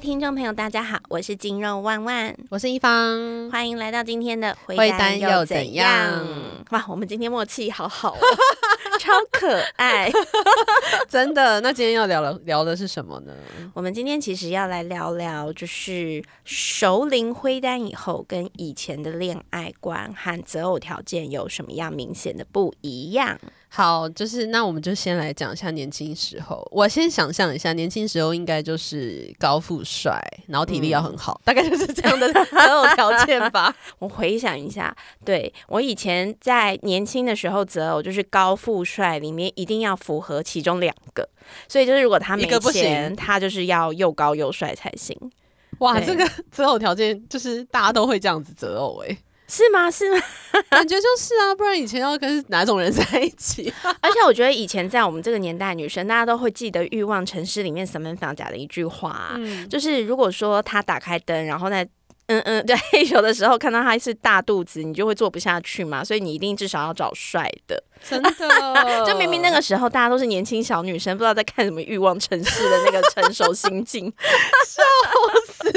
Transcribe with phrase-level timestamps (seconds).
[0.00, 6.26] 听众朋友，大家好，我是金肉万万，我是一方，欢迎来到今天的回单又怎样？
[6.70, 8.16] 哇，我们今天默契好好，
[8.98, 10.10] 超可爱，
[11.06, 11.60] 真的。
[11.60, 13.34] 那今天要聊聊聊的是什么呢？
[13.74, 23.38] 我们今天其实要来聊聊，就是熟龄灰单以后跟以前的恋爱观和择偶条件有什么样明显的不一样。
[23.72, 26.66] 好，就是那我们就先来讲一下年轻时候。
[26.72, 33.72] 我先想象一下，年轻时候应该就是高富帅，然后体力要很好，大概就是这样的择偶条件吧。
[34.00, 41.28] 我回想一下，对我以前在年轻的时候择偶，就是高富帅里面一定要符合其中两个，
[41.68, 45.16] 所以就是如果他没钱，他就是要又高又帅才行。
[45.78, 49.16] 哇，这个 择偶条件就是大家都会这样子择偶哎。
[49.50, 49.90] 是吗？
[49.90, 50.22] 是吗？
[50.70, 53.72] 感觉就是啊，不然以前要跟哪种人在一起？
[54.00, 59.36] 而且我觉得以前在我们这个年代，女生大家都会记得《欲望城市》里面什么讲的一句话，
[59.68, 61.86] 就是如果说他打开灯，然后在
[62.30, 62.76] 嗯嗯对，
[63.10, 67.82] 有的时候看到他是大肚子，你就会做不下去嘛，所以你一定至少要找帅的。
[68.08, 68.30] 真的，
[69.06, 74.12] 就明明那个时候大家都是年轻小女生，不知道在看什么《欲望城市》的那个成熟心境，
[74.66, 74.82] 笑
[75.52, 75.70] 死。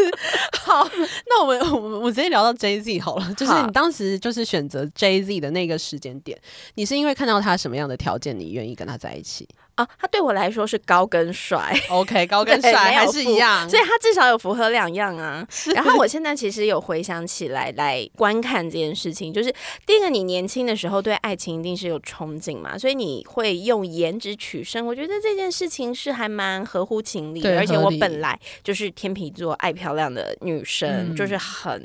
[0.61, 0.88] 好，
[1.27, 6.39] 那我们 我们我直接聊到 Jay Z 好了，就是你当时就是选择 Jay Z 的那个时间点，
[6.75, 9.47] 你是因为看到他什么样的条件，你愿意跟他在一起？
[9.75, 15.45] 啊，他对我来说是高跟帅，OK， 高跟帅还是一样，所以他至少有符合两样啊。
[15.73, 19.53] 然后我现在其实有回想起来来观看这件事情，就是
[19.85, 24.85] 第一个，你年轻的时候对爱情一定是有憧憬嘛，所以你会用颜值取胜。
[24.85, 31.83] 我觉得这件事情是还蛮合乎情理的，而且我本来就是天秤座爱漂亮的女生，就是很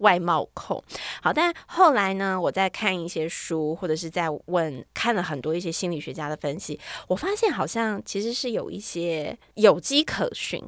[0.00, 0.80] 外貌控。
[1.22, 7.30] 好，但后来呢，我在看一些书，或者是在问看了很多一些心理学家的分析，我发。
[7.40, 10.62] 现好像其实是有一些有迹可循，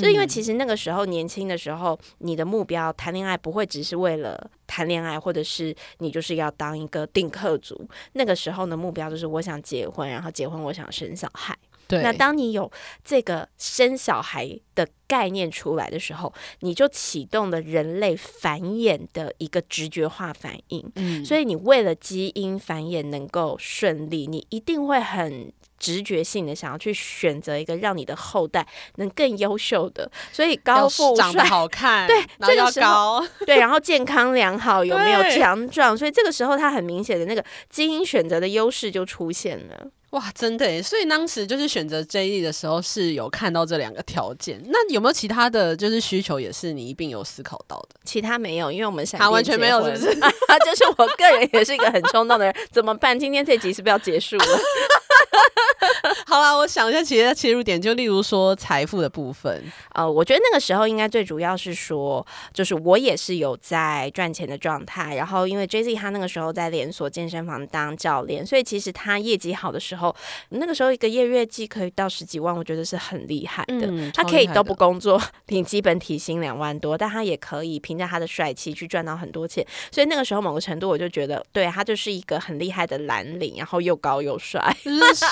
[0.00, 7.88] 就因为其实那个时候年轻的时候，你的目标谈恋爱不会只是为了谈恋爱，或者是你就是要当一个定客族。
[8.14, 11.56] 那个时候的目标就是我想结婚，然后结婚我想生小孩。
[11.88, 12.70] 对，那当你有
[13.02, 20.88] 这个生小孩的概念出来的时候，你就启动了人类繁衍的一个直觉化反应。
[20.96, 25.52] 嗯，所以你为了基因繁衍能够顺利，你一定会很。
[25.80, 28.66] 直觉性的想要去选择一个让你的后代
[28.96, 35.96] 能更优秀的，所以高富帅、长得好看， 对，这个时候 对，然后健康良好，有没有强壮？
[35.96, 39.86] 所以这个时候他很明显的那个基因选择的优势就出现了。
[40.10, 40.82] 哇，真的！
[40.82, 44.58] 所以当时就是选择 J D 的时候是有看到这两个条件。
[44.68, 48.00] 那有没有其他的就是需求也是你一并有思考到的？
[48.04, 50.14] 其他没有，因为我们想他完全没有，是不是？
[50.64, 53.18] 就是我个人也是一个很冲动的人，怎么办？
[53.18, 54.44] 今天这集是不是要结束了？
[56.26, 59.64] 好了，我想一下，其他切入点就例如说财富的部分。
[59.94, 65.14] 呃，我觉得那个时候应该最主要是说，就是我也是有在赚钱的状态。
[65.16, 70.14] 然后因为 J Z 他那个时候在连锁健身房当教练，所以其实他业绩好的时候，
[70.50, 74.10] 那个时候一个月月绩可以到十几万，我觉得是很厉害的。
[74.12, 79.66] 他可以都不工作，领基本体薪两万多，但他也可以凭着他的帅气去赚到很多钱。
[79.90, 84.60] 所以那个时候某个程度，我就觉得，对他就是一个很厉害的蓝领，然后又高又帅，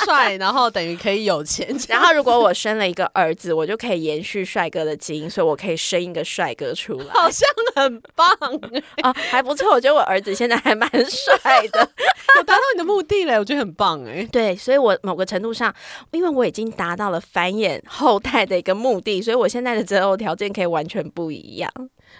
[0.04, 1.66] 帅，然后等于可以有钱。
[1.88, 8.28] 然后如果我生了一个儿子，我就可以延续帅哥的基因，所以我可以生一个帅哥出来，好像很棒
[9.02, 9.70] 啊， 还不错。
[9.70, 11.80] 我觉得我儿子现在还蛮帅的，
[12.38, 14.26] 我达到你的目的了，我觉得很棒哎。
[14.30, 15.74] 对，所以我某个程度上，
[16.10, 21.70] 因为我已经达到了繁衍后代的一个目的，所以我现在的择偶条件可以完全不一样。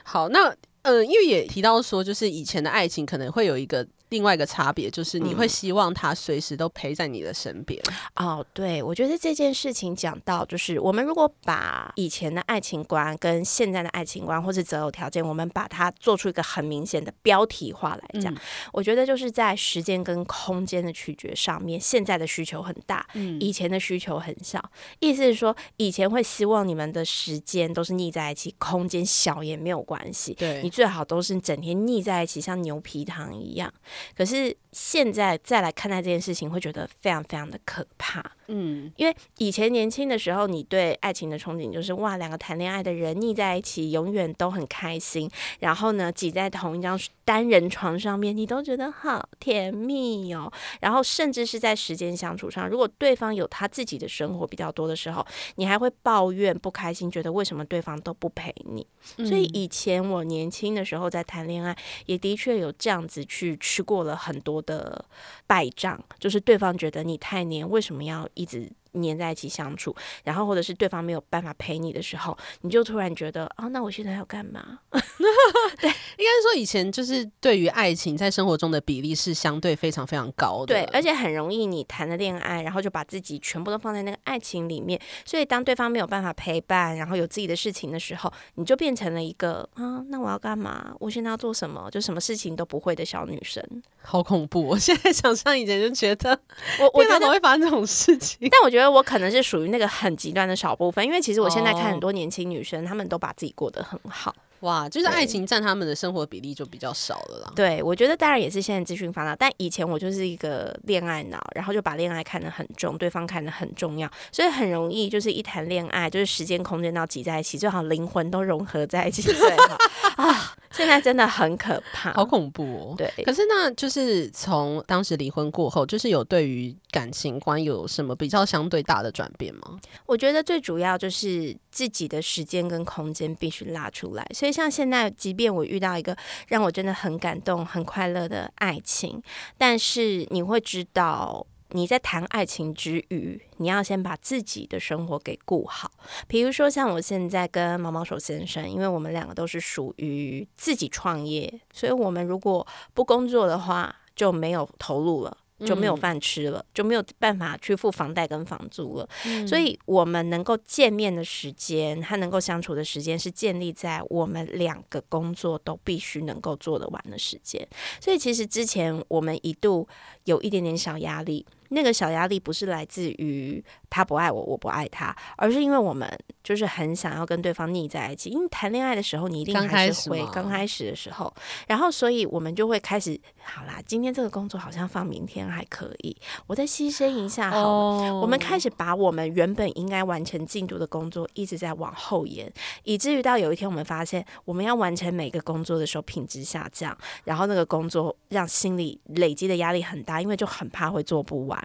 [0.02, 3.86] 好，那嗯，因为也提到说，就是以前的爱情可能会有一个。
[4.10, 7.80] 另外一个差别就是，你会希望他随时都陪在你的身边。
[8.14, 18.32] 哦，对，我觉得这件事情讲到，就是我们如果把以前的爱情观跟现在的爱情观，或是择偶条件，我们把它做出一个很明显的标题化来讲，
[18.72, 23.06] 我觉得就是在时间跟空间的取决上面，现在的需求很大，
[23.40, 24.62] 以前的需求很小。
[25.00, 30.34] 意思是说，以前会希望你们的时间都是腻在一起，空间小也没有关系。
[30.34, 33.72] 对你最好都是整天腻在一起，像牛皮糖一样。
[34.16, 38.22] 可是现在再来看待这件事情，会觉得非常非常的可怕。
[38.48, 45.30] 嗯，因为以前年轻的时候，你对爱情的憧憬就是哇，两个谈恋爱的人腻在一起，永远都很开心。
[45.60, 50.52] 然后呢，挤在同一张单人床上面，你都觉得好甜蜜哦。
[50.80, 58.86] 然后甚至是在时间相处上，如果对方有他自己的生活比较多的时候，你还会抱怨不开心，觉得为什么对方都不陪你。
[59.24, 61.74] 所以以前我年轻的时候在谈恋爱，
[62.04, 65.02] 也的确有这样子去吃过了很多的
[65.46, 68.28] 败仗，就是对方觉得你太黏，为什么要？
[68.34, 69.94] 一直黏在一起相处，
[70.24, 74.80] 然后或者是对方没有办法陪你的时候，你就突然觉得啊，那我现在要干嘛？
[75.80, 90.94] 对，应该说以前就是对于爱情在生活中的比例是相对非常非常高的，对，而且很容易你谈了恋爱，然后就把自己全部都放在那个爱情里面，所以当对方没有办法陪伴，然后有自己的事情的时候，你就变成了一个啊，那我要干嘛？
[91.00, 91.90] 我现在要做什么？
[91.90, 93.62] 就什么事情都不会的小女生，
[94.02, 94.66] 好恐怖！
[94.66, 96.38] 我现在想象以前就觉得，
[96.80, 104.34] 我我怎 么会发生这种事情，但我觉得我可能是属于那个很极端的少部分，因为其实我现在看很多年轻女生，她们都把自己过得很好。
[104.60, 107.52] 哇，就是爱情占他们的生活比例就比较少了啦。
[107.54, 119.34] 对，我觉得当然也是现在资讯发达，但以前我就是一个恋爱脑，然后就把恋爱看得很重，对方看得很重要，所以很容易就是一谈恋爱，就是时间空间都挤在一起，最好灵魂都融合在一起 最
[119.68, 119.76] 好
[120.22, 120.54] 啊。
[120.72, 122.94] 现在真的很可怕，好恐怖哦。
[122.98, 129.78] 对，可是那就是从当时离婚过后，就是有对于感情观有什么比较相对大的转变吗？
[130.04, 134.26] 我觉得最主要就是自己的时间跟空间必须拉出来。
[134.32, 136.16] 所以像现在，即便我遇到一个
[136.48, 139.22] 让我真的很感动、很快乐的爱情，
[139.58, 141.46] 但是你会知道。
[141.70, 145.90] 你在谈爱情之余，你要先把自己的生活给顾好。
[146.28, 152.64] 比如说，像我现在跟毛毛手先生，因为我们两个都是属于自己创业，所以我们如果
[152.94, 155.36] 不工作的话，就没有投入了。
[155.64, 159.08] 就没有饭吃了，就没有办法去付房贷跟房租了。
[159.46, 167.66] 所以，我们能够见面的时间，他能够相处的时间，是建立在我们两个工作都必须能够做得完的时间。
[168.00, 169.88] 所以，其实之前我们一度
[170.24, 171.46] 有一点点小压力。
[171.70, 173.60] 那个小压力不是来自于
[173.96, 176.06] 他不爱我，我不爱他，而是因为我们
[176.44, 178.28] 就是很想要跟对方腻在一起。
[178.28, 181.32] 因为谈恋爱的时候，你一定还是会刚开始的时候，
[181.66, 186.14] 然后所以我们就会开始，好啦，今天这个工作好像放明天还可以，
[186.46, 188.14] 我再牺牲一下好了。
[188.20, 192.52] 我们开始把我们原本应该完成进度的工作一直在往后延，
[192.84, 196.94] 以至于到有一天我们发现，我们要完成每个工作的时候品质下降，
[197.24, 201.56] 然后那个工作让心里累积的压力很大，因为就很怕会做不完。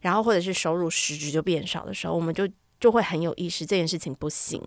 [0.00, 2.48] 然后或者是收入实质就变少的时候，我们就
[2.78, 4.62] 就会很有意识这件事情不行，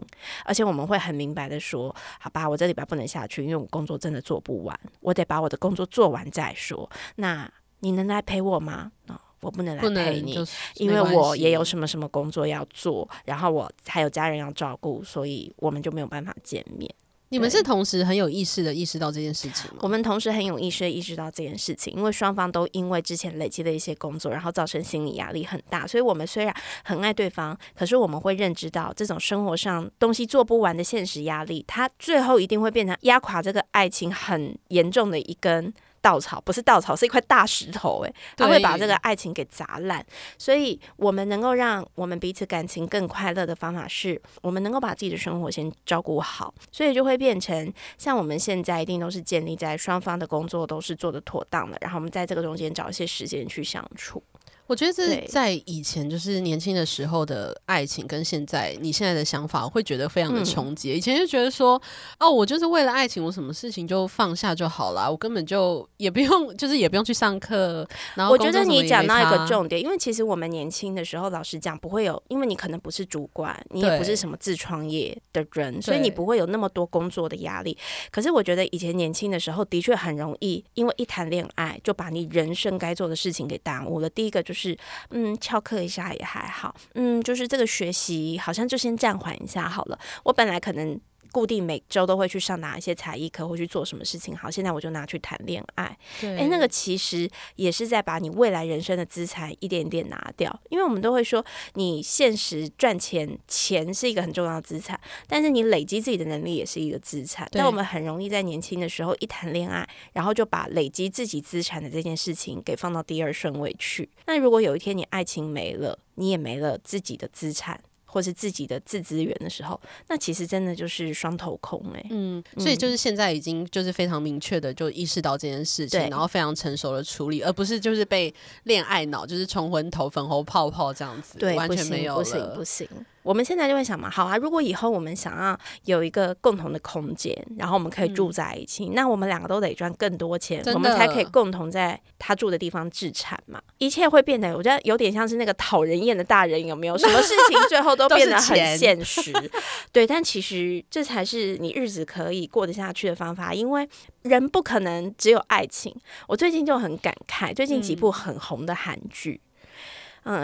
[0.46, 6.90] 而且我们会很明白的说，好吧，我这礼拜不能下去，因为我工作真的做不完，我得把我的工作做完再说。
[7.16, 8.92] 那你能来陪我吗？
[9.08, 10.38] 啊，我不能来陪你，
[10.76, 16.94] 因为我也有什么什么工作要做，然后我还有家人要照顾，所以我们就没有办法见面。
[17.34, 19.78] 你们是同时很有意识的意识到这件事情吗？
[19.80, 25.88] 我们同时很有意识的意识到这件事情，因为双方都因为之前累积的一些工作，然后造成心理压力很大。
[25.88, 35.74] 所以，我们虽然很爱对方，可是我们会认知到这种生活上东西做不完的现实压力，它最后一定会变成压垮这个爱情很严重的一根。
[36.04, 40.06] 稻草不是稻草，是一块大石头，诶，他会把这个爱情给砸烂。
[40.38, 46.54] 所以，我们能够让我们彼此感情更快乐的方法，是我们能够把自己的生活先照顾好。
[46.74, 54.22] 所以，就会变成像我们现在一定都是建立在双方的工作都是做的妥当的，然后我们在这个中间找一些时间去相处。
[54.66, 60.96] 我觉得这在以前就是年轻的时候的爱情，跟现在你现在的想法，会觉得非常的重叠。
[60.96, 61.80] 以前就觉得说，
[62.18, 67.86] 哦，我就是为了爱情，我什么事情就放下就好了，我根本就也不用， 就是也不用去上课。
[68.16, 77.78] 然后我觉得你讲到一个重点，因为其实我们年轻的时候，老实讲不会有，因为你可能不是主管，你也不是什么自创业的人，所以你不会有那么多工作的压力。
[78.12, 84.10] 可是我觉得以前年轻的时候，的确很容易，因为一谈恋爱就把你人生该做的事情给耽误了。
[84.10, 84.53] 第一个就。
[84.53, 84.78] 是，就是
[85.10, 89.98] 嗯，翘课一下也还好，嗯，就是这个学习好像就先暂缓一下好了。
[90.26, 91.00] 我本来可能。
[91.34, 94.38] 固定每周都会去上哪一些才艺课，或去做什么事情。
[94.38, 95.98] 好，现在我就拿去谈恋爱。
[96.22, 100.62] 哎，那个其实也是在把你未来人生的资产一点点拿掉。
[100.70, 107.50] 因为我们都会说，你现实赚钱，钱是一个很重要的资产，但是你累积自己的能力也是一个资产。
[107.52, 114.08] 但我们很容易在年轻的时候一谈恋爱，然后就把累积自己资产的这件事情给放到第二顺位去。
[114.28, 117.82] 那如果有一天你爱情没了，你也没了自己的资产。
[118.14, 122.06] 或是自己的自资源的时候，那其实真的就是双头空哎。
[122.12, 128.32] 嗯，所以就是现在已经就是非常明确的就意识到这件事情，然后非常成熟的处理，而不是就是被
[128.66, 132.88] 恋爱脑就是冲昏头、粉红泡泡这样子，对，完全没有不行不行。
[133.24, 143.62] 我们现在就会想嘛，好啊，如果以后我们想要有一个共同的空间，然后我们可以住在一起，那我们两个都得赚更多钱，我们才可以共同在他住的地方置产嘛。
[143.78, 146.98] 一切会变得，我觉得有点像是那个讨人厌的大人，有没有？
[146.98, 149.32] 什么事情最后都变得很现实。
[149.92, 153.88] 对，但其实这才是你日子可以过得下去的方法，因为
[154.22, 155.96] 人不可能只有爱情。
[156.28, 159.42] 我最近就很感慨，最近几部很红的韩剧。
[159.44, 159.50] 嗯，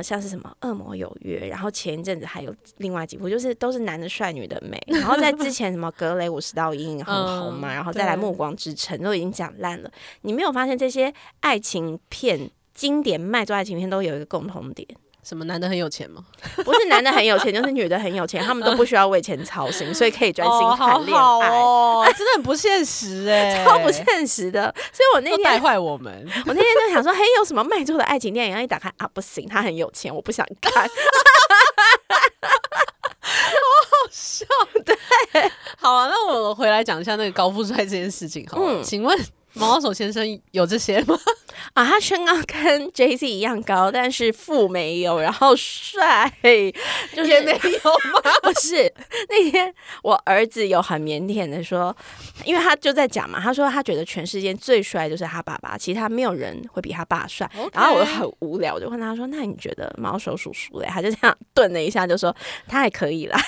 [0.03, 4.77] 像是什么《恶魔有约》，然后前一阵子还有另外几部，就是都是男的帅，女的美。
[4.88, 9.91] 然后在之前什么《格雷五十道阴影》很红嘛，然后再来《暮光之城》都已经讲烂了。
[10.21, 14.88] 你没有发现这些爱情片经典卖座爱情片都有一个共同点？
[15.29, 16.24] 什么男的很有钱吗？
[16.65, 21.50] 不是男的很有钱， 就是女的很有钱，他们都不需要为钱操心， 所以可以专心谈恋爱。
[21.50, 24.74] 哦，真的很不现实哎， 超不现实的。
[24.91, 26.27] 所以我那天带坏我们。
[26.48, 28.53] 我那天就想说，嘿，有什么卖座的爱情电影？
[28.53, 30.83] 然后一打开啊，不行，他很有钱，我不想看。
[30.83, 30.89] 好
[33.86, 34.48] 好笑。
[34.83, 34.98] 对，
[35.77, 38.48] 好啊，那我回来讲一下那个高富帅这件事情。
[38.55, 39.15] 嗯，请问。
[39.53, 41.18] 毛手先生有这些吗？
[41.74, 46.32] 啊，他身高跟 J Z 一样高，但是富没有，然后帅
[47.13, 48.32] 就是没有吗？
[48.41, 48.91] 不是，
[49.27, 51.96] 那天我儿子有很腼腆的说，
[52.46, 57.50] 因为他就在讲嘛，他说他觉得全世界最帅就是他爸爸，其他没有人会比他爸帅。
[57.74, 62.34] 然后我很无聊，我就问他说：“那你觉得毛手叔叔嘞？”他就这样顿了一下，就说
[62.68, 63.38] ：“他还可以啦。”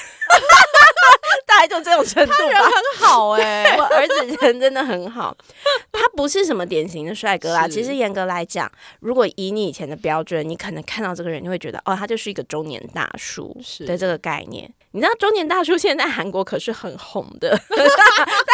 [1.48, 5.36] 大概就这种程度吧，很好哎，我儿子人真的很好。
[6.22, 14.72] 他不是什么典型的帅哥啦，其实严格来讲，如果以你以前的标准，你可能看到这个人，你会觉得哦，他就是一个中年大叔的这个概念。
[14.94, 17.88] 你知道中年大叔现在韩国可是很红的， 但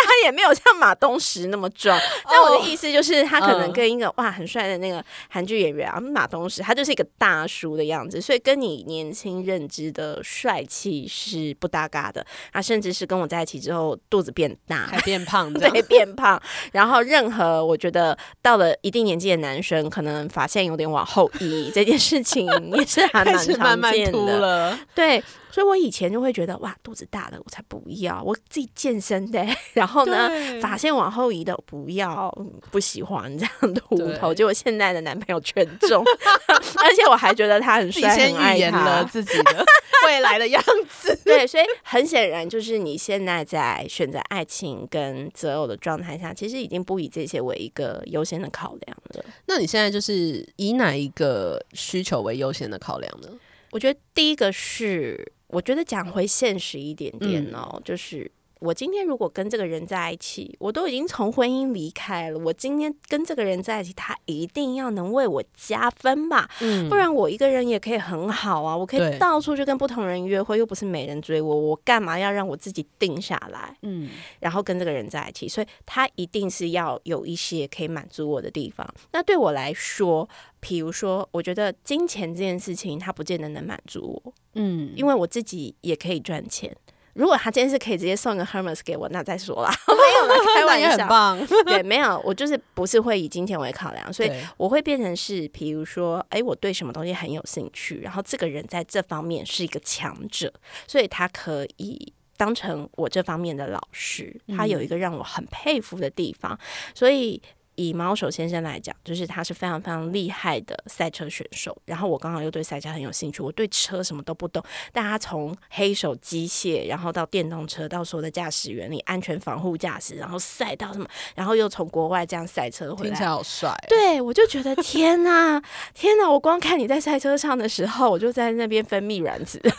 [0.05, 1.99] 他也没有像马东石那么壮。
[2.29, 12.25] 但我的意思就是，他可能跟一个哇很帅的那个韩剧演员啊，马东石，他就是一个大叔的样子，所以跟你年轻认知的帅气是不搭嘎的。
[12.53, 16.39] 他甚至是跟我在一起之后肚子变大，还变胖，对，变胖。
[16.71, 24.77] 然后任何我觉得到了一定年纪的男生，可能发线有点往后移，这件事情也是还 蛮常见的。
[24.93, 25.23] 对。
[25.51, 30.29] 所以，我以前就会觉得，哇，肚子大的我才不要，我自己健身的， 然后呢，
[30.61, 32.29] 发线往后移的不要，
[32.69, 34.33] 不喜欢这样的无头。
[34.33, 36.03] 结果现在的男朋友全中，
[36.49, 39.65] 而且我还觉得他很帅，很爱他自己的
[40.05, 41.17] 未来的样子。
[41.23, 49.25] 对，所以很显然，就是你现在在选择爱情跟择偶的状态下，其实已经不以这些为一个优先的考量了。
[49.45, 53.29] 那你现在就是以哪一个需求为优先的考量呢？
[53.71, 55.33] 我觉得第一个是。
[55.47, 62.39] 我觉得讲回现实一点点哦，就是我今天如果跟这个人在一起，我都已经从婚姻离开了。
[62.39, 66.49] 我今天跟这个人在一起，他一定要能为我加分吧？
[66.61, 73.77] 嗯，不然我一个人也可以很好啊，我可以到处去跟不同人约会，又不是没人追我，我干嘛要让我自己定下来？
[73.81, 74.09] 嗯，
[74.39, 78.87] 然后跟这个人在一起，所以他一定是要有一些可以满足我的地方。
[79.11, 80.27] 那对我来说，
[80.59, 84.33] 比如说，我觉得金钱这件事情，他不见得能满足我。
[84.55, 86.75] 嗯，因为我自己也可以赚钱。
[87.17, 89.71] 如果他今天是可以直接送个 Hermes 给我，那再说啦。
[89.87, 91.37] 没有啦， 开玩笑。
[91.65, 100.53] 对，没有，我就是不是会以金钱为考量，所以我会变成是，比如说，哎，我对什么东西很有兴趣，然后这个人在这方面是一个强者，
[100.87, 104.39] 所以他可以当成我这方面的老师。
[104.55, 106.57] 他有一个让我很佩服的地方，
[106.93, 107.41] 所以。
[107.77, 111.75] 以毛手先生来讲，就是他是非常非常厉害的赛车选手。
[111.85, 123.73] 然后我刚好又对赛车很有兴趣，我对车什么都不懂，但他从黑手机械，然后到电动车，到所有的驾驶原理、安全防护驾驶，然后赛道什么，然后又从国外这样赛车回来，听起来好帅。
[123.87, 125.61] 对，我就觉得天哪，
[125.93, 126.29] 天哪！
[126.29, 129.61] 我光看你在赛车上的时候，我就在那边分泌卵子。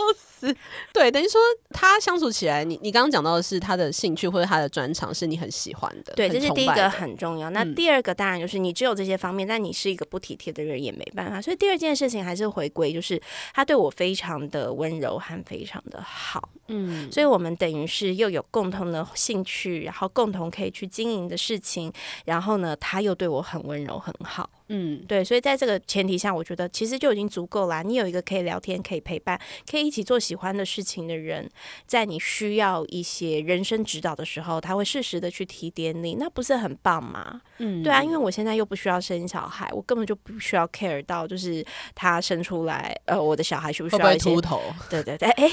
[0.00, 0.56] 笑死！
[0.92, 1.40] 对，等于说
[1.70, 7.50] 他相处起来，你你刚刚讲到的是他的兴趣或者他的专长是你很喜欢的，对，这是第一个很重要。
[7.50, 11.40] 那第二个当然就是你只有这些方面，但你是一个不体贴的人也没办法。
[11.40, 13.20] 所以第二件事情还是回归，就是
[13.52, 16.48] 他对我非常的温柔和非常的好。
[16.72, 21.92] 嗯，所以我们等于是又有共同的兴趣，然后共同可以去经营的事情，
[22.24, 24.48] 然后呢，他又对我很温柔很好。
[24.72, 27.82] 嗯，对，所以在这个前提下，我觉得其实就已经足够啦。
[27.82, 29.36] 你有一个可以聊天、可以陪伴、
[29.68, 31.50] 可以一起做喜欢的事情的人，
[31.86, 37.40] 在你需要一些人生指导的时候，他会适时的去提点你，那不是很棒吗？
[37.58, 44.62] 嗯，对啊，因为我现在又不需要生小孩，我根本就不需要 care 到就是他生出来，呃，我的小孩需不需要秃头？
[44.88, 45.50] 对对对，哎，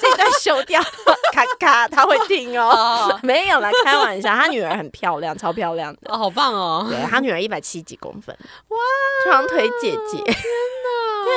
[0.00, 0.80] 这 段修掉，
[1.32, 3.18] 咔咔，他会听哦。
[3.22, 6.86] 没有啦，开玩笑，他女儿很漂亮，超漂亮的，哦，好棒哦。
[6.90, 8.12] 对他女儿一百七几公。
[8.20, 8.36] 分
[8.68, 8.78] 哇，
[9.30, 10.36] 长腿姐姐，天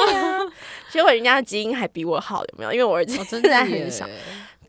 [0.07, 0.51] 哪！
[0.89, 2.71] 结果人家的基因还比我好，有没有？
[2.71, 4.05] 因为我儿子现在很少。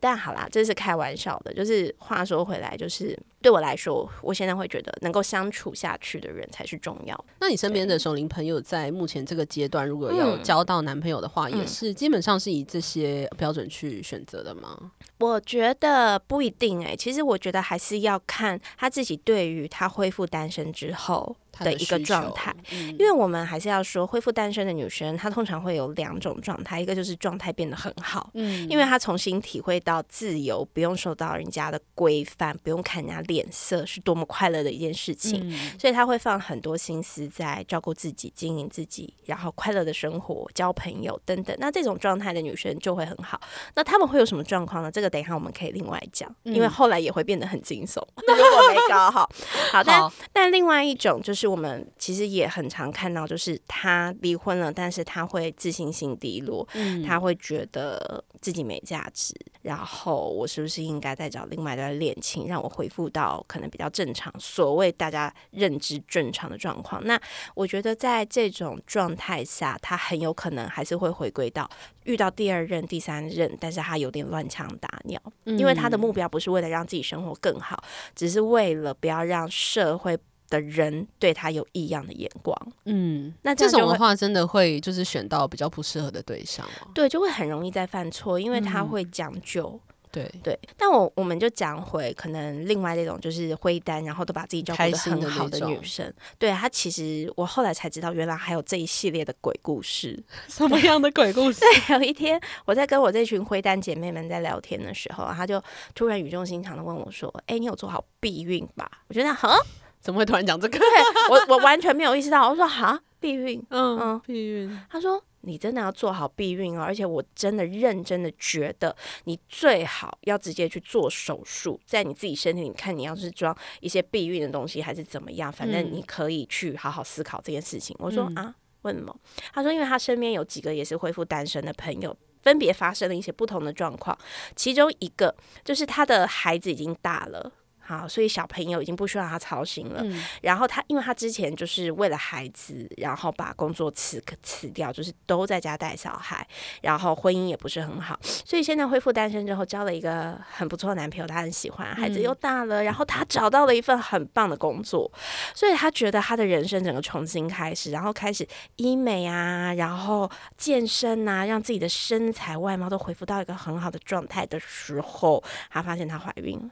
[0.01, 1.53] 但好啦，这是开玩笑的。
[1.53, 7.25] 就是话说回来，就是对我来说，我现在会觉得能够相处下去的人才是重要。
[7.39, 14.91] 那你身边的熟龄朋友在目前这个阶段，如果要交到男朋友的话，也是基本上是以这些标准去选择的吗？
[15.19, 21.35] 我觉得不一定哎，其实我觉得还是要看他自己对于他恢复单身之后。
[21.59, 41.55] 的一个状态，因为我们还是要说，恢复单身的女生，她通常会有两种状态，一个就是状态变得很好，嗯，因为她重新体会到自由，不用受到人家的规范，不用看人家脸色，是多么快乐的一件事情，所以她会放很多心思在照顾自己、经营自己，然后快乐的生活、交朋友等等。
[41.59, 43.39] 那这种状态的女生就会很好。
[43.75, 44.89] 那他们会有什么状况呢？
[44.89, 48.01] 这个等一下我们可以另外讲，因为后来也会变得很惊悚。
[48.25, 49.29] 如果没搞好，
[49.71, 51.40] 好，但但另外一种就是。
[51.47, 56.67] 我们其实也很常看到，就是他离婚了，但是他会自信心低落，
[57.05, 67.03] 他会觉得自己没价值，然后我是不是应该再找另外一段恋情，让我恢复到可能比较正常，所谓大家认知正常的状况？
[67.05, 67.19] 那
[67.55, 71.69] 我觉得在这种状态下，他很有可能还是会回归到
[72.05, 77.83] 遇到第二任、第三任，但是他有点乱枪打鸟，因为他的目标不是为了让自己生活更好，
[78.15, 80.17] 只是为了不要让社会。
[80.51, 82.55] 的人对他有异样的眼光，
[82.85, 89.79] 嗯，那这种的话，真的会就是选到比较不适合的对象对，就会很容易再犯错，因为他会讲究，
[90.11, 90.59] 对对。
[90.77, 101.61] 但我我们就讲回可能另外那种就是灰单，然后都把自己照顾的很好的女生，对她其实我后来才知道，原来还有这一系列的鬼故事， 什么样的鬼故事？
[101.87, 105.63] 对，有一天我在跟我这群灰单姐妹们在聊天的时候，她就
[105.95, 109.57] 突然语重心长的问我说：“哎，你有做好避孕吧？”我觉得哈。
[110.01, 110.77] 怎么会突然讲这个？
[110.77, 110.87] 对
[111.29, 112.49] 我我完全没有意识到。
[112.49, 114.79] 我说哈，避孕，嗯嗯，避孕。
[114.89, 127.95] 他说你真的要做好避孕哦，而且我真的认真的觉得你最好要直接去做手术，在你自己身体里看你要是装一些避孕的东西还是怎么样，反正你可以去好好思考这件事情。
[127.99, 129.15] 我说啊，为什么？
[129.53, 134.17] 他说因为他身边有几个也是恢复单身的朋友，分别发生了一些不同的状况，
[134.55, 137.51] 其中一个就是他的孩子已经大了。
[137.99, 140.03] 好，所以小朋友已经不需要他操心了。
[140.41, 146.47] 然后他，因为他之前就是为了孩子，然后把工作辞辞掉，就是都在家带小孩，
[146.81, 155.11] 然后婚姻也不是很好，所以现在恢复单身之后，交了一个很不错的男朋友，他很喜欢，孩子又大了，然后他找到了一份很棒的工作，
[155.53, 166.69] 所以他觉得他的人生整个重新开始，然后开始医美啊，然后健身啊，让自己的身材外貌都恢复到一个很好的状态的时候，他发现她怀孕了。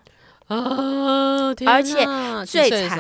[0.50, 1.54] 啊！
[1.66, 2.06] 而且
[2.46, 3.00] 最惨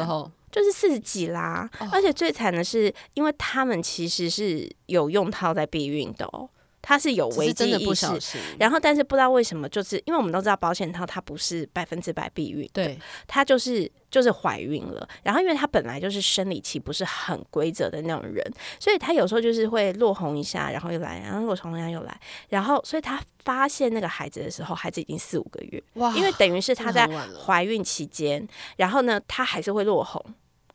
[0.51, 6.49] 就是四十几啦，而且最惨的是，因为他们其实是有用套在避孕的哦。
[6.81, 18.43] 他是有危机意识，然后但是不知道为什么，就是因为我们都知道保险套它不是百分之百避孕，对，他就是就是怀孕了，然后因为他本来就是生理期不是很规则的那种人，
[18.79, 27.07] 所以他有时候就是会落红一下，然后又来，然后落红一下又来，然后所以他发现那个孩子的时候，孩子已经四五个月，哇，因为等于是他在
[27.45, 30.23] 怀孕期间，然后呢，他还是会落红。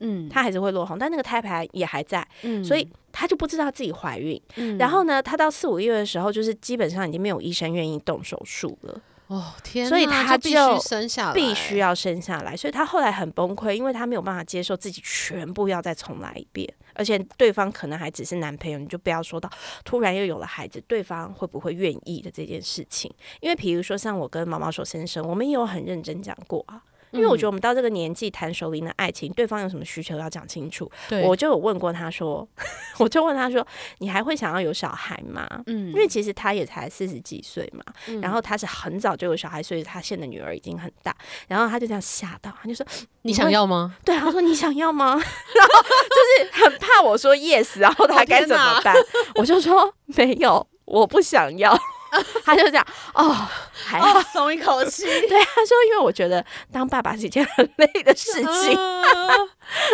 [0.01, 4.41] 嗯，她还是会落红，但那个胎盘也还在，嗯，所以她就不知道自己怀孕。
[4.57, 9.01] 嗯，然后呢，她到四五个月的时候，就是基本上已经没有医生愿意动手术了。
[9.29, 12.55] 哦天，所以她就必须生下来，必须要生下来。
[12.55, 19.49] 所以她后来很崩溃，因为她没有办法接受自己全部要再重来一遍，而且对方可能还只是男朋友，你就不要说到
[19.83, 23.11] 突然又有了孩子，对方会不会愿意的这件事情。
[23.41, 26.83] 因为比如说像我跟毛毛手先生，我们也有很认真讲过啊。
[27.15, 30.91] 因为我觉得我们到这个年纪谈熟龄的爱情，对方有什么需求要讲清楚。
[31.25, 32.47] 我就有问过他说，
[32.99, 33.67] 我就问他说，
[33.99, 35.49] 你还会想要有小孩吗？
[35.67, 37.85] 嗯，因为其实他也才四十几岁嘛，
[38.21, 41.15] 然后他是很早就有小孩，所以他现在女儿已经很大，
[41.49, 42.85] 然后他就这样吓到，他就说
[43.23, 43.95] 你想要吗？
[44.05, 45.13] 对，他说你想要吗？
[45.15, 48.95] 然后就是很怕我说 yes，然后他该怎么办？
[49.37, 51.79] 我就说没有，我不想要。
[52.45, 53.31] 他就讲哦，
[53.73, 55.05] 还好松一口气。
[55.29, 58.77] 对，他说，因为我觉得当爸爸是一件很累的事情。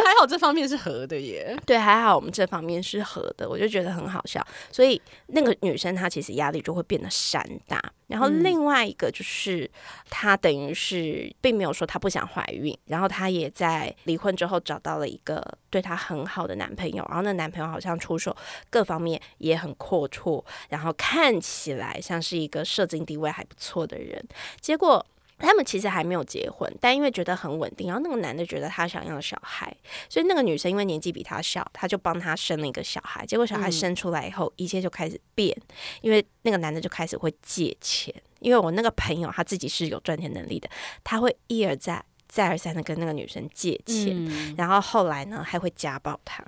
[0.04, 1.56] 还好这方面是合的耶。
[1.64, 4.44] 对，还好我们这方面是合的，我就觉得很好笑。
[4.70, 7.80] 所以那个女生她其实压力就会变得山大。
[8.11, 9.70] 然后另外一个就是
[10.11, 18.37] 她等于是并没有说她不想怀孕，然后她也在离婚之后找到了一个对她很好的男朋友，然后那男朋友好像出手
[18.68, 24.23] 各方面也很阔绰，然后看起来像是一个社经地位还不错的人，
[24.61, 25.07] 结果。
[25.40, 29.74] 他们其实还没有结婚，但因为觉得很稳定，然后那个男的觉得他想要小孩，
[30.09, 33.24] 所以那个女生因为年纪比他小，他就帮他生了一个小孩。
[33.24, 35.57] 结果小孩生出来以后，一切就开始变，
[36.03, 38.14] 因为那个男的就开始会借钱。
[38.40, 40.68] 因为我那个朋友他自己是有赚钱能力的，
[41.05, 46.44] 他会一而再、再而三的跟那个女生借钱，嗯然后后来呢还会家暴她。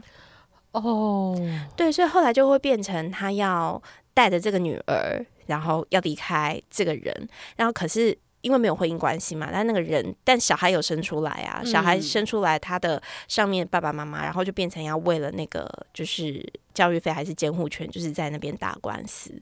[0.72, 1.35] 哦，
[1.76, 3.83] 对，所以后来就会变成他要
[4.14, 8.18] 带着这个女儿，然后要离开这个人，然后可是。
[8.42, 19.33] 因为没有婚姻关系嘛，但那个人，但小孩有生出来啊，小孩嗯生出来，他的上面爸爸妈妈，然后就变成要为了那个就是教育费还是监护权，就是在那边打官司，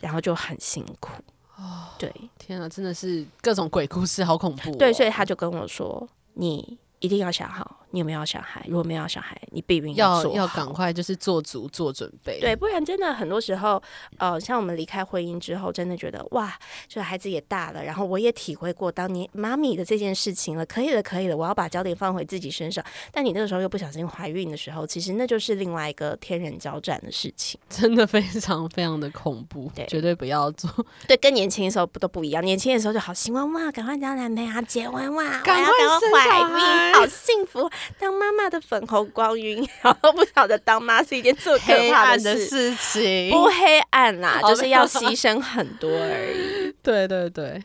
[0.00, 1.10] 然后就很辛苦。
[1.56, 2.12] 哦，对。
[2.38, 8.64] 天啊，真的是各种鬼故事，好恐怖哦、对，所以他就跟我说，你一定要想好，你有没有要小孩？
[8.66, 12.40] 如果没有要小孩，你避孕要要赶快就是做足做准备。
[12.40, 13.80] 对，不然真的很多时候，
[14.18, 16.52] 呃，像我们离开婚姻之后，真的觉得哇，
[16.88, 22.84] 这孩子也大了，然后我也体会过当年妈咪的这件事情了，可以了，可以了，我要把焦点放回自己身上。
[23.12, 27.60] 但你那个时候又不小心怀孕的时候，其实那就是另外一个天人交战的事情。
[27.68, 30.70] 真的非常非常的恐怖，对绝对不要做。
[31.06, 32.42] 对，跟年轻的时候不都不一样。
[32.42, 42.74] 年轻的时候就好希望哇，赶快交男朋友，结婚哇，赶快生赶快怀孕，好幸福，当妈妈的粉红光晕，然后不晓得当妈是一件最可黑怕暗的的事。
[42.76, 46.74] 情，不黑暗啦， 哦就是要牺牲很多而已。
[46.82, 47.62] 对对对。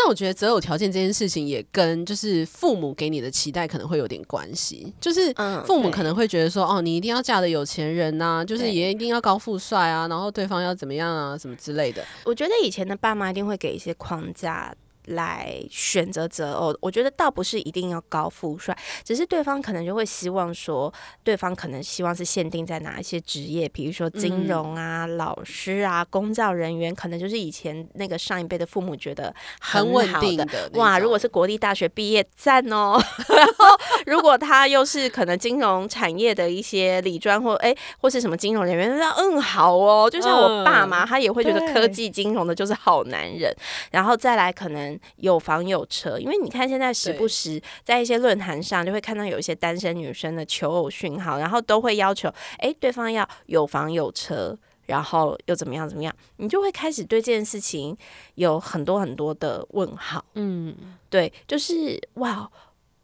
[0.00, 12.04] 那我觉得择偶条件这件事情也跟就是父母给你的期待可能会有点关系，就是嗯父母可能会觉得说，哦，你一定要嫁的有钱人呐、就是也一定要高富帅啊，然后对方要怎么样啊，什么之类的。
[12.24, 14.72] 我觉得以前的爸妈一定会给一些框架。
[15.08, 20.92] 来选择择偶，我觉得倒不是一定要高富帅，只是对方可能就会希望说，
[21.22, 32.98] 对方可能希望是限定在哪一些职业，比如说金融啊、老师啊、公教人员，可能就是以前那个上一辈的父母觉得很稳定的哇，如果是国立大学毕业，赞哦。
[33.28, 40.08] 然后，如果他又是可能金融产业的一些理专或哎或是什么金融人员，那嗯好哦。
[40.10, 43.54] 就像我爸妈，他也会觉得科技金融的就是好男人。
[43.92, 54.58] 然后再来，可能有房有车，因为你看现在时不时在一些论坛上就会看到有一些单身女生的求偶讯号，然后都会要求哎对方要有房有车。
[54.88, 57.94] 然后又怎么样怎么样，你就会开始对这件事情
[58.36, 60.24] 有很多很多的问号。
[60.32, 60.74] 嗯，
[61.10, 62.50] 对，就是哇，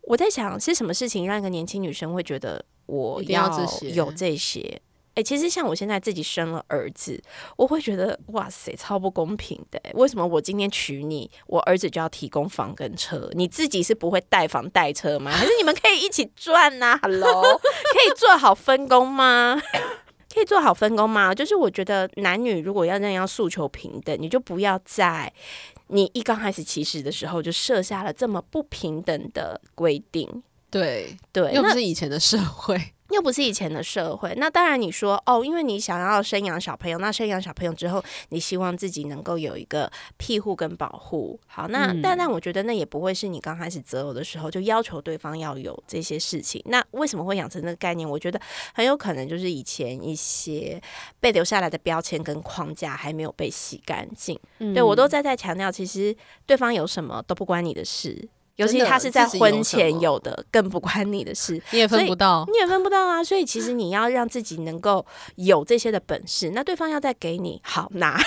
[0.01, 3.51] 我在想是什么事情让一个年轻女生会觉得我一定要
[3.95, 4.81] 有这些？
[5.14, 7.22] 哎、其实像我现在自己生了儿子，
[7.57, 9.92] 我会觉得哇塞，超不公平的欸。
[9.94, 13.31] 为什么我今天娶你，我儿子就要提供房跟车？
[13.35, 15.31] 你自己是不会带房带车吗？
[15.31, 19.61] 还是你们可以一起赚呐、h e l l o 可以做好分工吗？
[20.35, 21.33] 可以做好分工吗？
[21.33, 25.33] 就是我觉得男女如果要那样诉求平等，你就不要在
[25.87, 30.42] 你一刚开始起始的时候就设下了这么不平等的规定。
[30.70, 32.77] 对，对，又不是以前的社会，
[33.14, 34.35] 又不是以前的社会。
[34.37, 41.38] 那当然，你说哦，因为你想要生养小朋友，那生养小朋友之后，你希望自己能够有一个庇护跟保护。
[41.46, 46.61] 好，那、嗯但但我觉得那也不会是你刚开始择偶的时候就要求对方要有这些事情。
[46.66, 48.09] 那为什么会养成这个概念？
[48.09, 48.40] 我觉得
[48.74, 50.81] 很有可能就是以前一些
[51.20, 54.38] 被留下来的标签跟框架还没有被洗干净。
[54.74, 58.29] 对我都在在强调，其实对方有什么都不关你的事。
[58.57, 61.61] 尤其他是在婚前有的，更不关你的事。
[61.73, 62.45] 你也分不到。
[62.53, 63.23] 你也分不到啊。
[63.23, 65.05] 所以其实你要让自己能够
[65.37, 68.12] 有这些的本事，那对方要再给你，好拿，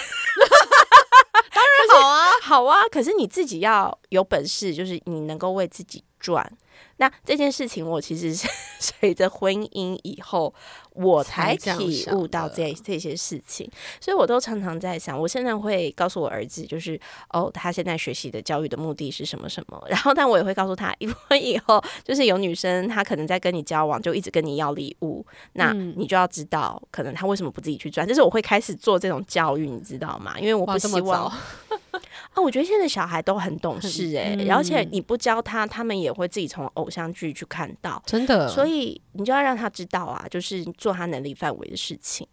[1.54, 2.82] 当然好啊，好啊。
[2.92, 6.52] 可是你自己要有本事，就是你能够为自己赚。
[6.98, 8.48] 那这件事情，我其实是
[8.80, 10.54] 随着婚姻以后，
[10.94, 13.70] 我才体悟到这这些事情，
[14.02, 30.40] 所以我都常常在想，我现在会告诉我儿子，就是哦，他现在学习的教育的目的是什么什么， 然后但我也会告诉他，一婚以后，就是有女生她可能在跟你交往，就一直跟你要礼物，那嗯你就要知道，可能他为什么不自己去赚，就是我会开始做这种教育，你知道吗？
[30.40, 31.32] 因为我，不希望
[32.43, 38.47] 我觉得现在小孩都很懂事哎、嗯而且你不教他，他们也会自己从偶像剧去看到，真的。
[38.47, 42.28] 所以你就要让他知道啊，就是做他能力范围的事情。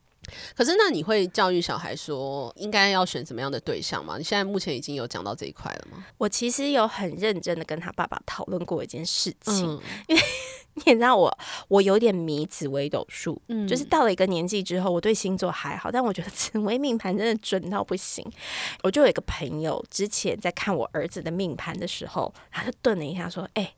[0.57, 4.17] 可是，那你会教育小孩说应该要选什么样的对象吗？
[4.19, 6.05] 你现在目前已经有讲到这一块了吗？
[6.19, 10.19] 我其实有很认真的跟他爸爸讨论过一件事情， 嗯
[10.77, 18.29] 你也知道我我有点迷紫微斗数，嗯就是到了一个年纪之后，我对星座还好，但我觉得紫微命盘真的准到不行。
[18.83, 23.75] 我就有一个朋友之前在看我儿子的命盘的时候，他就顿了一下说：“哎、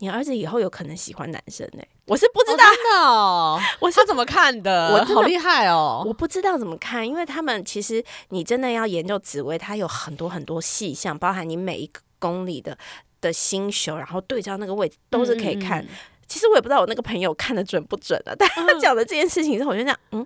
[0.00, 3.58] 你儿子以后有可能喜欢男生哎、我是不知道，
[3.90, 4.92] 我是他怎么看的？
[4.94, 6.04] 我的好厉害哦！
[6.06, 12.78] 我不知道怎么看，因为他们其实你真的要研究紫薇，它有很多很多细项，包含你每一个宫里的
[13.20, 15.84] 的星宿，然后对照那个位置都是可以看。
[16.28, 20.24] 其实我也不知道我那个朋友看的准不准啊，但他讲的这件事情之后，我就这样嗯，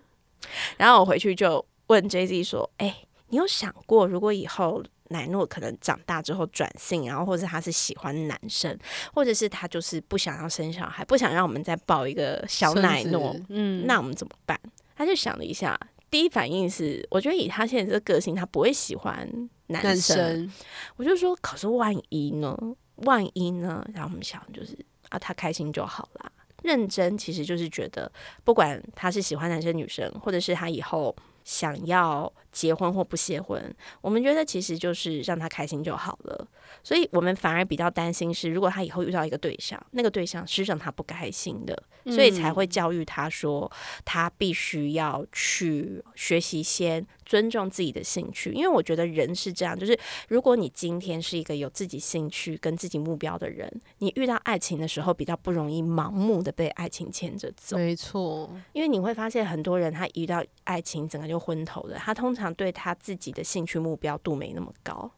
[0.77, 2.95] 然后我回去就问 J Z 说：“哎、
[3.29, 8.77] 你有想过如果以后奶诺可能长大之后转性，然后或者他是喜欢男生，
[9.15, 14.59] 或者是他就是不想要生小孩，不想让我们再抱一个小奶诺，嗯，那我们怎么办？
[14.97, 15.79] 他就想了一下，
[16.11, 19.29] 第一反应是，我觉得以他现在这个个性，他不会喜欢
[19.69, 20.53] 男生。
[20.97, 22.57] 我就说，可是万一呢？
[22.97, 23.85] 万一呢？
[23.95, 24.77] 然后我们想，就是
[25.09, 26.31] 啊，他开心就好啦。
[26.63, 28.11] 认真其实就是觉得，
[28.43, 36.49] 不管他是喜欢男生女生，或者是他以后想要结婚或不结婚，我们觉得其实就是让他开心就好了。
[36.83, 41.81] 所以我们反而比较担心是，如果他以后遇到一个对象，那个对象是让他不开心的。
[42.07, 43.71] 所以才会教育他说，
[44.05, 48.53] 他必须要去学习，先尊重自己的兴趣。
[48.53, 57.77] 因为我觉得人是这样，就是如果你今天是一个有自己兴趣跟自己目标的人，你遇到爱情的时候比较不容易盲目的被爱情牵着走。
[57.77, 65.11] 没错，因为你会发现很多人他遇到爱情整个就昏头了，他通常对他自己的兴趣目标度没那么高。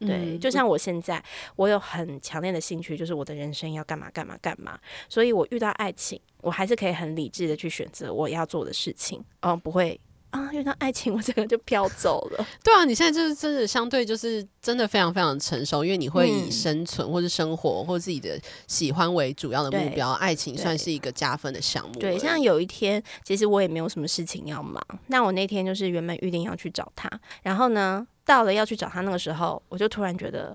[0.00, 1.20] 对，就像我现在，
[1.56, 10.00] 我有很强烈的兴趣，就是我的人生要干嘛干嘛干嘛，所以我遇到爱情，我还是可以很理智的去选择我要做的事情，嗯，不会
[10.30, 12.46] 啊，遇到爱情我整个就飘走了。
[12.62, 21.98] 对啊，你现在就是真的相对就是真的非常非常成熟，因为你会以生存或者生活或自己的喜欢为主要的目标，爱情算是一个加分的项目。
[21.98, 27.10] 对，像有一天，其实我也没有什么事情要忙，那我那天就是原本预定要去找他，
[27.42, 28.06] 然后呢？
[28.28, 30.54] 到了要去找他那个时候，我就突然觉得，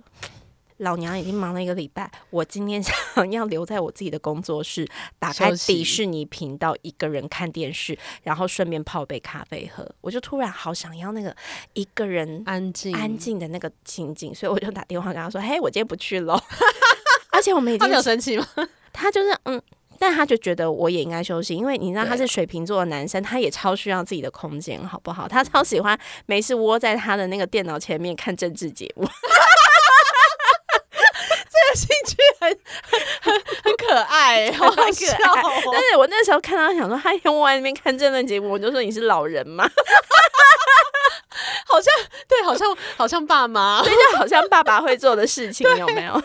[0.84, 2.82] 老娘已经忙了一个礼拜，我今天
[3.16, 9.90] 想要留在我自己的工作室，打开迪士尼频道，一个人看电视，然后顺便泡杯咖啡喝。
[10.02, 11.36] 我就突然好想要那个
[11.74, 16.42] 一个人安静安静的那个情景，所以我就打电话跟他说：“嘿，我今天不去了。
[17.32, 18.46] ”而且我们已经有生气吗？
[18.94, 19.62] 他就是嗯。
[20.00, 25.30] 但他就觉得我也应该休息，因为你知道他是水瓶座的男生，他也超需要自己的空间，好不好？
[25.30, 29.14] 他超喜欢没事窝在他的那个电脑前面看政治节目，这个
[31.76, 32.60] 兴趣很
[33.22, 33.34] 很
[33.64, 34.92] 很可爱， 好可爱。
[35.72, 39.70] 但是我那时候看到想说，他我在那边看这段节目，我就说你是老人吗？
[41.68, 41.94] 好像
[42.28, 46.22] 对，好像好像爸妈，对，就好像爸爸会做的事情， 有没有？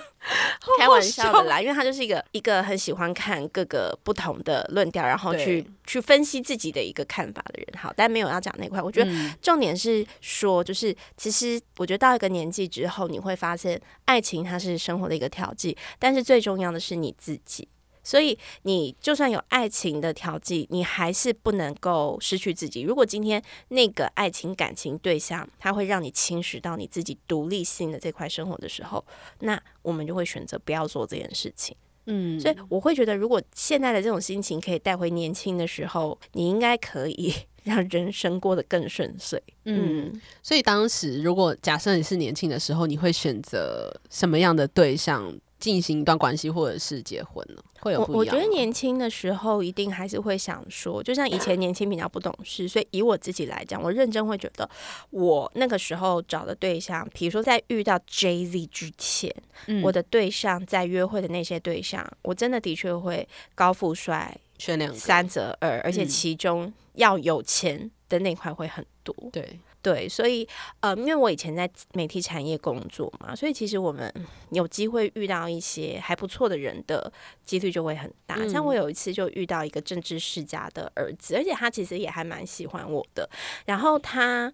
[0.78, 7.66] 开玩笑的啦，因为他就是一个一个很喜欢看各个不同的论调，然后去去分析自己的一个看法的人。
[7.80, 8.82] 好，但没有要讲那块。
[8.82, 17.66] 我觉得重点是说，就是其实我觉得到一个年纪之后，你会发现爱情它是生活的一个调剂，但是最重要的是你自己。
[18.08, 22.80] 所以，你就算有爱情的调剂，你还是不能够失去自己。
[22.80, 29.04] 如果今天那个爱情感情对象，他会让你侵蚀到你自己独立性的这块生活的时候，
[29.40, 31.76] 那我们就会选择不要做这件事情。
[32.06, 39.42] 嗯，所以我会觉得，如果现在的这种心情可以带回年轻的时候，你应该可以 让人生过得更顺遂。
[39.66, 45.38] 嗯，所以当时如果假设你是年轻的时候，你会选择什么样的对象？
[45.58, 47.62] 进行一段关系，或者是结婚呢？
[47.80, 48.36] 会有不一样。
[48.36, 54.68] 我觉得年轻的时候一定还是会想说，就像以前年轻比较不懂事，所以以我自己来讲，我认真会觉得，
[55.10, 59.34] 我那个时候找的对象，比如说在遇到 Jay Z 之前，
[59.82, 69.14] 我的对象在约会的那些对象，我真的的确会高富帅选两三择二，而且其中要有钱的那块会很多。
[69.32, 69.58] 对。
[69.80, 70.46] 对，所以
[70.80, 74.12] 呃，因为我以前在媒体产业工作嘛，所以其实我们
[74.50, 77.10] 有机会遇到一些还不错的人的
[77.44, 78.46] 几率就会很大。
[78.48, 83.30] 像我有一次就遇到一个政治世家的儿子，而且他其实也还蛮喜欢我的。
[83.66, 84.52] 然后他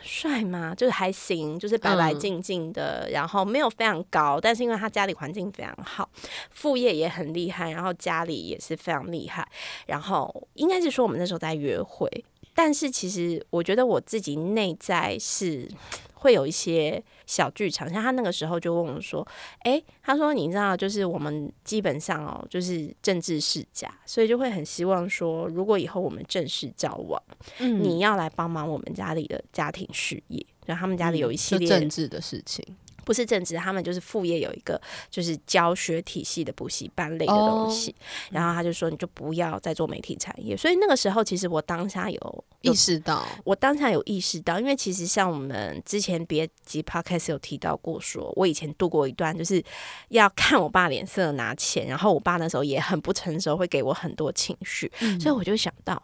[0.00, 0.72] 帅吗？
[0.72, 6.08] 就是还行，就是白白净净的，然后没有非常高，但是因为他家里环境非常好，
[6.50, 9.46] 副业也很厉害，然后家里也是非常厉害。
[9.86, 12.08] 然后应该是说我们那时候在约会。
[12.56, 15.70] 但是其实，我觉得我自己内在是
[16.14, 17.86] 会有一些小剧场。
[17.92, 19.24] 像他那个时候就问我说
[19.60, 27.22] ：“哎，他说你知道，就是我们基本上哦，就是政治世家，所以就会很希望说，如果以后我们正式交往，
[27.58, 32.64] 嗯，你要来帮忙我们家里的家庭事业，就他们家里有一系列政治的事情。”
[33.06, 37.94] 不是正职，他们就是副业有一个就是教学体系的补习班类的东西，
[38.32, 40.56] 然后他就说你就不要再做媒体产业。
[40.56, 49.62] 所以那个时候其实我当下有意识到，我当下有意识到，因为其实像我们之前别集 podcast 有提到过，说我以前度过一段就是
[50.08, 54.90] 要看我爸脸色拿钱，然后我爸那时候也很不成熟，会给我很多情绪，
[55.20, 56.02] 所以我就想到，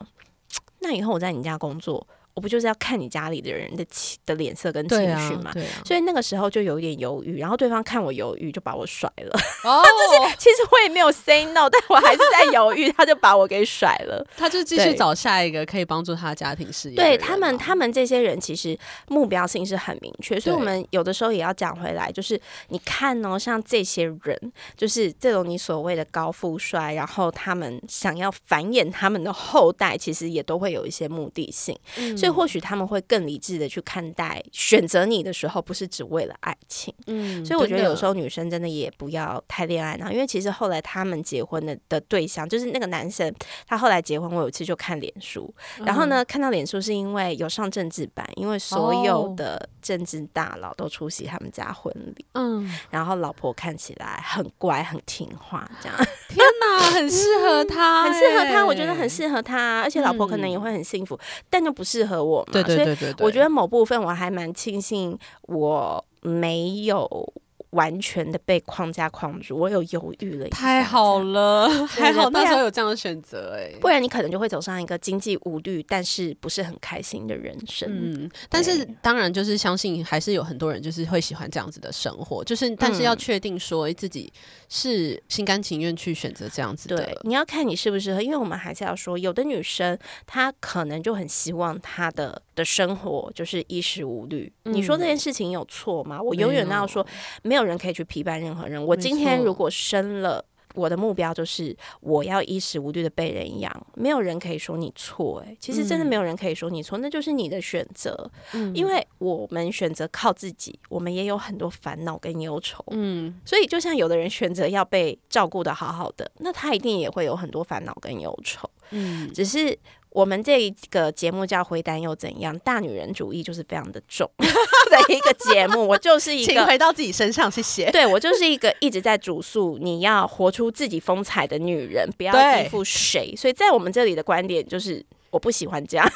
[0.79, 2.07] 那以后我在你家工作。
[2.35, 5.51] 我不就是要看你家里的人的情的脸色跟情绪嘛？
[5.53, 9.39] 对啊，所以那个时候就有点犹豫，然后对方看我犹豫，就把我甩了。
[9.65, 14.27] 哦，就是其实我也没有 say no，但我还是在犹豫，他就把我给甩了。
[14.37, 16.97] 他就继续找下一个可以帮助他家庭事业。
[16.97, 31.79] 对他们，他们这些人其实目标性是很明确，所以我们有的时候也要讲回来，就是你看哦，像这些人，就是这种你所谓的高富帅，然后他们想要繁衍他们的后代，其实也都会有一些目的性，
[32.23, 36.95] 所以或许他们会更理智的去看待选择你的时候，不是只为了爱情。
[37.09, 43.35] 嗯，所以我觉得有时候女生真的也不要太恋爱脑，因为其实后来他们结婚的的对象，就是那个男生，
[43.67, 45.53] 他后来结婚，我有一次就看脸书，
[45.85, 55.97] 然后呢，看到脸书是因为有上政治版，因为所有的政治大佬都出席他们家婚礼，嗯，然后老婆看起来很乖很听话，这样，
[56.29, 67.33] 天哪，很适合他，很适合他，我觉得很适合他，而且老婆可能也会很幸福，但就不适合我嘛，对对对对，我觉得某部分我还蛮庆幸我没有。
[67.73, 70.49] 完全的被框架框住，我有犹豫了。
[70.51, 77.89] 太好了，还好那时候有这样的选择哎，不然你可能就会走上一个经济无虑，但是不是很开心的人生。
[77.91, 84.33] 嗯，但是当然就是相信还是有很多人就是会喜欢这样子的生活，就是但是要确定说自己
[84.69, 86.97] 是心甘情愿去选择这样子的。
[86.97, 94.53] 对，你要看你适不适合，因为我们还是要说，有的女生她可能就很希望她的的生活就是衣食无虑。
[94.65, 96.21] 你说这件事情有错吗？
[96.21, 97.05] 我永远都要说
[97.43, 97.63] 没有。
[97.63, 98.85] 人可以去批判任何人。
[98.85, 105.41] 我今天如果生了，我的目标就是我要衣食无虑的被人养，没有人可以说你错。
[105.47, 108.29] 哎，其实真的没有人可以说你错，那就是你的选择。
[108.53, 112.85] 嗯，因为我们选择靠自己，我们也有很多烦恼跟忧愁。
[112.91, 118.69] 嗯，所以就像有的人选择要被照顾的好好的，那他一定也会有很多烦恼跟忧愁。
[118.91, 119.79] 嗯，只是。
[120.15, 125.87] 我们这个节目叫《回单又怎样》，大女人主义就是非常的重 的一个节目。
[125.89, 127.91] 我就是一个，请回到自己身上，谢谢。
[127.91, 133.35] 对我就是一个一直在主诉你要活出自己风采的女人，不要依附谁。
[133.37, 136.07] 所以在我们这里的观点就是，我不喜欢这样。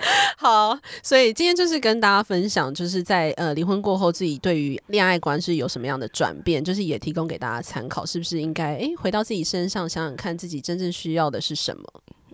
[0.36, 11.84] 好，所以今天就是跟大家分享，就是在呃离婚过后，自己对于恋爱观是有什么样的转变，就是也提供给大家参考，是不是应该哎回到自己身上想想看，自己真正需要的是什么？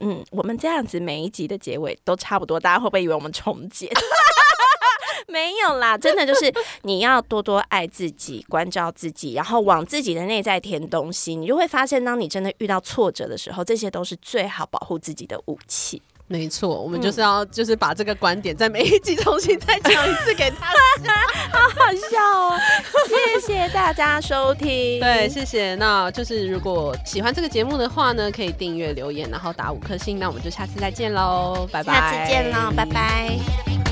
[0.01, 3.91] 嗯，我们这样子每一集的结尾都差不多，大家会不会以为我们重建？
[5.29, 16.03] 没有啦，真的就是你要多多爱自己，关照自己，然后往自己的内在填东西，你就会发现，当你真的遇到挫折的时候，这些都是最好保护自己的武器。
[16.33, 20.67] 没错，我们就是要就是把这个观点在每一集重新再讲一次给他，
[21.51, 22.59] 好好笑哦！
[23.09, 25.75] 谢谢大家收听， 对，谢谢。
[25.75, 30.21] 那就是如果喜欢这个节目的话呢，可以订阅、留言，然后打五颗星。
[30.21, 31.95] 那我们就下次再见喽，拜拜！
[31.95, 33.90] 下次见喽，拜拜。